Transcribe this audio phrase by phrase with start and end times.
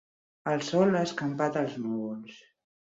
[0.53, 2.45] El sol ha escampat els núvols.